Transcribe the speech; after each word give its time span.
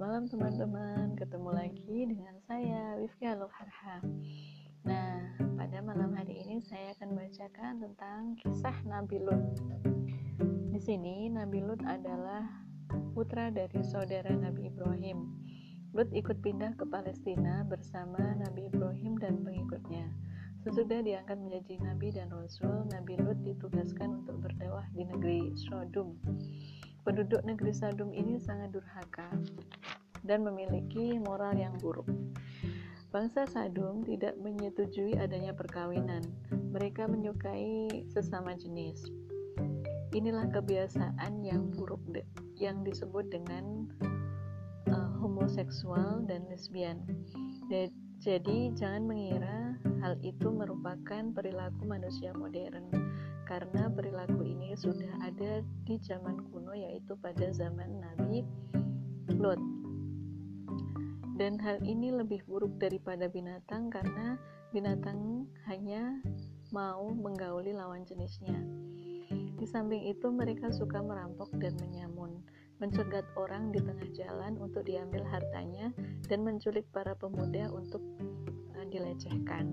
malam 0.00 0.24
teman-teman, 0.32 1.12
ketemu 1.12 1.50
lagi 1.52 2.08
dengan 2.08 2.32
saya 2.48 2.96
Wifki 2.96 3.28
Harha. 3.28 4.00
Nah, 4.88 5.20
pada 5.60 5.84
malam 5.84 6.16
hari 6.16 6.40
ini 6.40 6.56
saya 6.64 6.96
akan 6.96 7.20
bacakan 7.20 7.84
tentang 7.84 8.32
kisah 8.40 8.72
Nabi 8.88 9.20
Lut. 9.20 9.60
Di 10.72 10.80
sini 10.80 11.28
Nabi 11.28 11.60
Lut 11.60 11.84
adalah 11.84 12.48
putra 13.12 13.52
dari 13.52 13.84
saudara 13.84 14.32
Nabi 14.32 14.72
Ibrahim. 14.72 15.36
Lut 15.92 16.08
ikut 16.16 16.40
pindah 16.40 16.80
ke 16.80 16.88
Palestina 16.88 17.60
bersama 17.68 18.40
Nabi 18.40 18.72
Ibrahim 18.72 19.20
dan 19.20 19.44
pengikutnya. 19.44 20.08
Sesudah 20.64 21.04
diangkat 21.04 21.36
menjadi 21.36 21.76
nabi 21.76 22.08
dan 22.08 22.32
rasul, 22.32 22.88
Nabi 22.88 23.20
Lut 23.20 23.36
ditugaskan 23.44 24.24
untuk 24.24 24.48
berdakwah 24.48 24.88
di 24.96 25.04
negeri 25.04 25.52
Sodom 25.60 26.16
Penduduk 27.00 27.40
negeri 27.48 27.72
Sadum 27.72 28.12
ini 28.12 28.36
sangat 28.36 28.76
durhaka 28.76 29.32
dan 30.24 30.44
memiliki 30.44 31.16
moral 31.20 31.56
yang 31.56 31.76
buruk. 31.78 32.08
Bangsa 33.10 33.42
Sadum 33.50 34.06
tidak 34.06 34.38
menyetujui 34.38 35.18
adanya 35.18 35.50
perkawinan. 35.50 36.22
Mereka 36.70 37.10
menyukai 37.10 38.06
sesama 38.06 38.54
jenis. 38.54 39.02
Inilah 40.14 40.46
kebiasaan 40.54 41.42
yang 41.42 41.74
buruk 41.74 42.02
yang 42.54 42.86
disebut 42.86 43.26
dengan 43.34 43.90
uh, 44.86 45.10
homoseksual 45.18 46.22
dan 46.30 46.46
lesbian. 46.46 47.02
Jadi 48.20 48.70
jangan 48.76 49.08
mengira 49.08 49.74
hal 50.04 50.14
itu 50.20 50.52
merupakan 50.52 51.24
perilaku 51.32 51.88
manusia 51.88 52.36
modern 52.36 52.92
karena 53.48 53.90
perilaku 53.90 54.46
ini 54.46 54.76
sudah 54.76 55.10
ada 55.24 55.64
di 55.88 55.96
zaman 55.98 56.38
kuno 56.52 56.76
yaitu 56.76 57.16
pada 57.18 57.50
zaman 57.50 57.98
Nabi 57.98 58.46
Lot. 59.40 59.79
Dan 61.40 61.56
hal 61.60 61.80
ini 61.80 62.12
lebih 62.12 62.44
buruk 62.44 62.76
daripada 62.76 63.24
binatang 63.30 63.88
karena 63.88 64.36
binatang 64.70 65.48
hanya 65.66 66.20
mau 66.70 67.10
menggauli 67.10 67.72
lawan 67.72 68.04
jenisnya. 68.04 68.60
Di 69.60 69.68
samping 69.68 70.08
itu 70.08 70.32
mereka 70.32 70.72
suka 70.72 71.04
merampok 71.04 71.52
dan 71.60 71.76
menyamun, 71.80 72.40
mencegat 72.80 73.28
orang 73.36 73.68
di 73.68 73.80
tengah 73.84 74.08
jalan 74.16 74.56
untuk 74.56 74.88
diambil 74.88 75.20
hartanya 75.28 75.92
dan 76.32 76.40
menculik 76.46 76.88
para 76.88 77.12
pemuda 77.12 77.68
untuk 77.68 78.00
uh, 78.72 78.86
dilecehkan. 78.88 79.68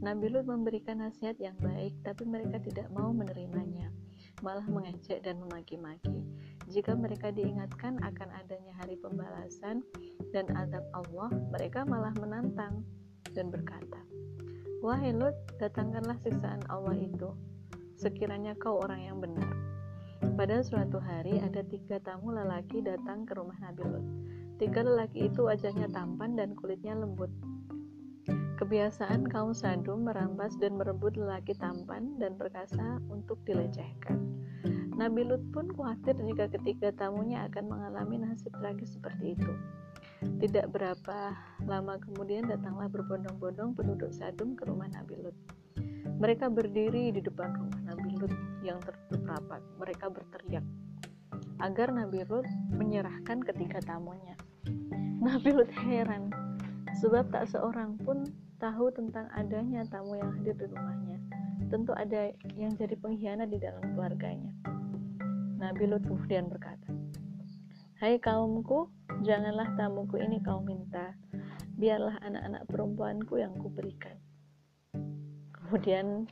Nabi 0.00 0.32
Lut 0.32 0.44
memberikan 0.44 1.00
nasihat 1.00 1.40
yang 1.40 1.56
baik, 1.56 1.96
tapi 2.04 2.24
mereka 2.24 2.60
tidak 2.60 2.88
mau 2.92 3.12
menerimanya, 3.12 3.88
malah 4.44 4.64
mengejek 4.64 5.24
dan 5.24 5.40
memaki-maki. 5.40 6.24
Jika 6.70 6.94
mereka 6.94 7.34
diingatkan 7.34 7.98
akan 7.98 8.28
adanya 8.30 8.70
hari 8.78 8.94
pembalasan 9.02 9.82
dan 10.30 10.46
azab 10.54 10.86
Allah, 10.94 11.26
mereka 11.50 11.82
malah 11.82 12.14
menantang 12.22 12.86
dan 13.34 13.50
berkata, 13.50 13.98
Wahai 14.78 15.10
Lut, 15.10 15.34
datangkanlah 15.58 16.14
siksaan 16.22 16.62
Allah 16.70 16.94
itu, 16.94 17.34
sekiranya 17.98 18.54
kau 18.54 18.78
orang 18.78 19.02
yang 19.02 19.18
benar. 19.18 19.50
Pada 20.38 20.62
suatu 20.62 21.02
hari 21.02 21.42
ada 21.42 21.60
tiga 21.66 21.98
tamu 22.00 22.30
lelaki 22.30 22.80
datang 22.86 23.26
ke 23.26 23.34
rumah 23.34 23.58
Nabi 23.58 23.84
Lut. 23.90 24.06
Tiga 24.62 24.86
lelaki 24.86 25.26
itu 25.26 25.50
wajahnya 25.50 25.90
tampan 25.90 26.38
dan 26.38 26.54
kulitnya 26.54 26.94
lembut. 26.94 27.34
Kebiasaan 28.62 29.26
kaum 29.26 29.50
Sadum 29.50 30.06
merampas 30.06 30.54
dan 30.62 30.78
merebut 30.78 31.18
lelaki 31.18 31.50
tampan 31.58 32.14
dan 32.22 32.38
perkasa 32.38 33.02
untuk 33.10 33.42
dilecehkan. 33.42 34.39
Nabi 35.00 35.24
Lut 35.24 35.40
pun 35.48 35.64
khawatir 35.72 36.12
jika 36.12 36.52
ketiga 36.52 36.92
tamunya 36.92 37.48
akan 37.48 37.72
mengalami 37.72 38.20
nasib 38.20 38.52
tragis 38.60 39.00
seperti 39.00 39.32
itu. 39.32 39.48
Tidak 40.20 40.68
berapa 40.68 41.32
lama 41.64 41.96
kemudian 42.04 42.44
datanglah 42.44 42.84
berbondong-bondong 42.92 43.72
penduduk 43.72 44.12
Sadum 44.12 44.52
ke 44.52 44.68
rumah 44.68 44.92
Nabi 44.92 45.16
Lut. 45.24 45.32
Mereka 46.20 46.52
berdiri 46.52 47.16
di 47.16 47.24
depan 47.24 47.48
rumah 47.48 47.80
Nabi 47.80 48.12
Lut 48.12 48.34
yang 48.60 48.76
tertutup 48.84 49.24
rapat. 49.24 49.64
Mereka 49.80 50.12
berteriak 50.12 50.68
agar 51.64 51.96
Nabi 51.96 52.20
Lut 52.28 52.44
menyerahkan 52.68 53.40
ketiga 53.40 53.80
tamunya. 53.80 54.36
Nabi 55.24 55.56
Lut 55.56 55.72
heran 55.80 56.28
sebab 57.00 57.32
tak 57.32 57.48
seorang 57.48 57.96
pun 58.04 58.28
tahu 58.60 58.92
tentang 58.92 59.32
adanya 59.32 59.80
tamu 59.88 60.20
yang 60.20 60.28
hadir 60.36 60.60
di 60.60 60.68
rumahnya. 60.68 61.16
Tentu 61.72 61.96
ada 61.96 62.36
yang 62.52 62.76
jadi 62.76 63.00
pengkhianat 63.00 63.48
di 63.48 63.56
dalam 63.56 63.80
keluarganya. 63.96 64.52
Nabi 65.60 65.84
Lut 65.92 66.00
kemudian 66.08 66.48
berkata, 66.48 66.88
Hai 68.00 68.16
kaumku, 68.16 68.88
janganlah 69.20 69.68
tamuku 69.76 70.16
ini 70.16 70.40
kau 70.40 70.64
minta, 70.64 71.12
biarlah 71.76 72.16
anak-anak 72.24 72.64
perempuanku 72.64 73.36
yang 73.36 73.52
kuberikan. 73.60 74.16
Kemudian 75.52 76.24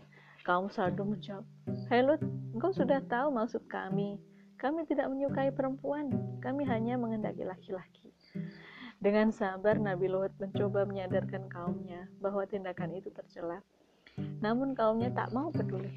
kaum 0.48 0.72
Sardum 0.72 1.12
menjawab, 1.12 1.44
Hai 1.92 2.00
Lut, 2.00 2.24
engkau 2.56 2.72
sudah 2.72 3.04
tahu 3.04 3.28
maksud 3.28 3.68
kami. 3.68 4.16
Kami 4.56 4.88
tidak 4.88 5.12
menyukai 5.12 5.52
perempuan, 5.52 6.08
kami 6.40 6.64
hanya 6.64 6.96
mengendaki 6.96 7.44
laki-laki. 7.44 8.10
Dengan 8.98 9.28
sabar, 9.28 9.76
Nabi 9.76 10.08
Lut 10.08 10.32
mencoba 10.40 10.88
menyadarkan 10.88 11.52
kaumnya 11.52 12.08
bahwa 12.18 12.48
tindakan 12.48 12.96
itu 12.96 13.12
tercela. 13.12 13.60
Namun 14.38 14.74
kaumnya 14.76 15.10
tak 15.10 15.34
mau 15.34 15.50
peduli. 15.50 15.90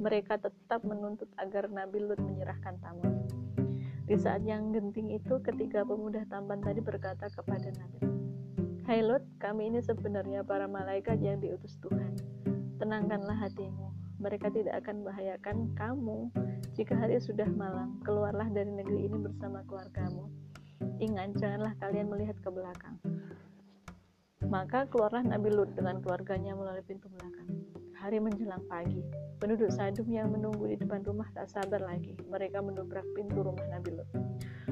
Mereka 0.00 0.40
tetap 0.40 0.84
menuntut 0.84 1.28
agar 1.40 1.68
Nabi 1.72 2.04
Lut 2.04 2.20
menyerahkan 2.20 2.76
tamu. 2.82 3.26
Di 4.06 4.14
saat 4.14 4.46
yang 4.46 4.70
genting 4.70 5.16
itu, 5.16 5.40
ketiga 5.42 5.82
pemuda 5.82 6.22
tampan 6.30 6.62
tadi 6.62 6.78
berkata 6.78 7.26
kepada 7.26 7.74
Nabi 7.74 8.06
Hai 8.86 9.02
Lut, 9.02 9.26
kami 9.42 9.66
ini 9.66 9.82
sebenarnya 9.82 10.46
para 10.46 10.70
malaikat 10.70 11.18
yang 11.18 11.42
diutus 11.42 11.74
Tuhan. 11.82 12.14
Tenangkanlah 12.78 13.34
hatimu, 13.34 13.90
mereka 14.22 14.46
tidak 14.46 14.78
akan 14.86 15.02
membahayakan 15.02 15.56
kamu. 15.74 16.30
Jika 16.78 16.94
hari 16.94 17.18
sudah 17.18 17.50
malam, 17.50 17.98
keluarlah 18.06 18.46
dari 18.46 18.70
negeri 18.70 19.10
ini 19.10 19.18
bersama 19.18 19.66
keluargamu 19.66 20.30
Ingat, 20.96 21.36
janganlah 21.36 21.76
kalian 21.76 22.08
melihat 22.08 22.36
ke 22.40 22.48
belakang. 22.48 22.96
Maka 24.56 24.88
keluarlah 24.88 25.20
Nabi 25.20 25.52
Lut 25.52 25.76
dengan 25.76 26.00
keluarganya 26.00 26.56
melalui 26.56 26.80
pintu 26.80 27.12
belakang. 27.12 27.44
Hari 27.92 28.16
menjelang 28.24 28.64
pagi, 28.72 29.04
penduduk 29.36 29.68
Sadum 29.68 30.08
yang 30.08 30.32
menunggu 30.32 30.64
di 30.64 30.80
depan 30.80 31.04
rumah 31.04 31.28
tak 31.36 31.52
sabar 31.52 31.76
lagi. 31.84 32.16
Mereka 32.24 32.64
mendobrak 32.64 33.04
pintu 33.12 33.44
rumah 33.44 33.68
Nabi 33.68 34.00
Lut. 34.00 34.08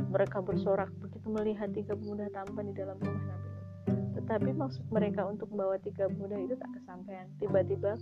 Mereka 0.08 0.40
bersorak 0.40 0.88
begitu 1.04 1.28
melihat 1.28 1.68
tiga 1.76 1.92
pemuda 1.92 2.32
tampan 2.32 2.72
di 2.72 2.74
dalam 2.80 2.96
rumah 2.96 3.28
Nabi 3.28 3.48
Lut. 3.52 3.68
Tetapi 4.16 4.50
maksud 4.56 4.88
mereka 4.88 5.28
untuk 5.28 5.52
membawa 5.52 5.76
tiga 5.76 6.08
pemuda 6.08 6.40
itu 6.40 6.56
tak 6.56 6.70
kesampaian. 6.80 7.28
Tiba-tiba 7.36 8.00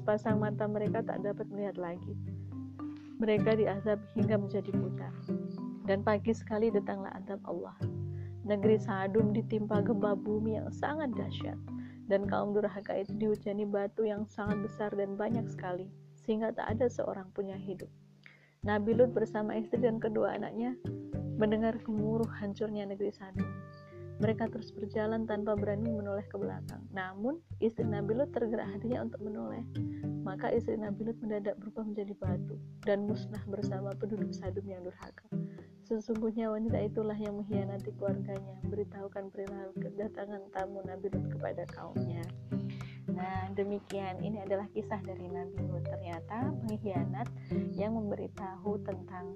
sepasang 0.00 0.40
mata 0.40 0.64
mereka 0.64 1.04
tak 1.04 1.20
dapat 1.20 1.44
melihat 1.52 1.76
lagi. 1.76 2.16
Mereka 3.20 3.52
diazab 3.52 4.00
hingga 4.16 4.40
menjadi 4.40 4.72
buta. 4.72 5.12
Dan 5.84 6.00
pagi 6.00 6.32
sekali 6.32 6.72
datanglah 6.72 7.12
adab 7.12 7.44
Allah. 7.44 7.76
Negeri 8.48 8.80
Sadum 8.80 9.36
ditimpa 9.36 9.84
gempa 9.84 10.16
bumi 10.16 10.56
yang 10.56 10.72
sangat 10.72 11.12
dahsyat. 11.12 11.60
Dan 12.08 12.24
kaum 12.24 12.56
durhaka 12.56 12.96
itu 12.96 13.12
dihujani 13.20 13.68
batu 13.68 14.08
yang 14.08 14.24
sangat 14.24 14.64
besar 14.64 14.88
dan 14.96 15.20
banyak 15.20 15.44
sekali. 15.44 15.92
Sehingga 16.24 16.56
tak 16.56 16.72
ada 16.72 16.88
seorang 16.88 17.28
pun 17.36 17.52
yang 17.52 17.60
hidup. 17.60 17.92
Nabi 18.64 18.96
Lut 18.96 19.12
bersama 19.12 19.52
istri 19.52 19.84
dan 19.84 20.00
kedua 20.00 20.32
anaknya 20.32 20.72
mendengar 21.36 21.76
gemuruh 21.84 22.26
hancurnya 22.40 22.88
negeri 22.88 23.12
Sadum. 23.12 23.44
Mereka 24.18 24.50
terus 24.50 24.72
berjalan 24.72 25.28
tanpa 25.28 25.54
berani 25.54 25.92
menoleh 25.92 26.24
ke 26.26 26.40
belakang. 26.40 26.82
Namun, 26.90 27.38
istri 27.60 27.84
Nabi 27.84 28.16
Lut 28.16 28.32
tergerak 28.32 28.66
hatinya 28.66 29.04
untuk 29.06 29.22
menoleh. 29.22 29.62
Maka 30.26 30.50
istri 30.56 30.74
Nabi 30.74 31.06
Lut 31.06 31.20
mendadak 31.22 31.54
berubah 31.60 31.84
menjadi 31.84 32.16
batu 32.16 32.56
dan 32.82 33.04
musnah 33.04 33.44
bersama 33.46 33.92
penduduk 33.94 34.32
Sadum 34.34 34.64
yang 34.66 34.82
durhaka. 34.82 35.28
Sesungguhnya 35.88 36.52
wanita 36.52 36.84
itulah 36.84 37.16
yang 37.16 37.40
mengkhianati 37.40 37.96
keluarganya, 37.96 38.60
beritahukan 38.68 39.32
perilaku 39.32 39.72
kedatangan 39.80 40.44
tamu 40.52 40.84
Nabi 40.84 41.08
Lut 41.08 41.32
kepada 41.32 41.64
kaumnya. 41.72 42.20
Nah, 43.08 43.48
demikian 43.56 44.20
ini 44.20 44.36
adalah 44.44 44.68
kisah 44.76 45.00
dari 45.00 45.24
Nabi 45.32 45.64
Lut. 45.64 45.88
Ternyata 45.88 46.52
pengkhianat 46.68 47.28
yang 47.72 47.96
memberitahu 47.96 48.84
tentang 48.84 49.32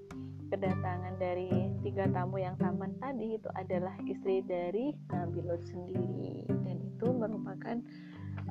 kedatangan 0.52 1.16
dari 1.16 1.72
tiga 1.80 2.04
tamu 2.12 2.36
yang 2.36 2.52
tampan 2.60 2.92
tadi 3.00 3.40
itu 3.40 3.48
adalah 3.56 3.96
istri 4.04 4.44
dari 4.44 4.92
Nabi 5.08 5.40
Lut 5.40 5.64
sendiri 5.64 6.44
dan 6.52 6.76
itu 6.84 7.06
merupakan 7.08 7.80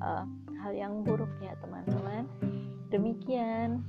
uh, 0.02 0.26
hal 0.66 0.74
yang 0.74 1.06
buruk 1.06 1.30
ya 1.38 1.54
teman-teman. 1.62 2.26
Demikian 2.90 3.86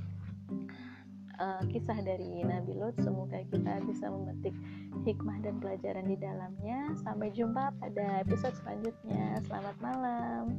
uh, 1.43 1.63
kisah 1.67 1.99
dari 2.07 2.47
Nabi 2.47 2.79
Lut. 2.79 2.95
Semoga 3.03 3.43
kita 3.51 3.83
bisa 3.83 4.07
memetik 4.07 4.55
hikmah 5.03 5.43
dan 5.43 5.59
pelajaran 5.59 6.07
di 6.07 6.17
dalamnya. 6.17 6.95
Sampai 7.03 7.35
jumpa 7.35 7.75
pada 7.83 8.23
episode 8.23 8.55
selanjutnya. 8.63 9.43
Selamat 9.51 9.77
malam. 9.83 10.55